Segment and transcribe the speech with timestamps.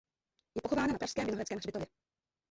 [0.55, 1.87] Je pochována na pražském Vinohradském hřbitově.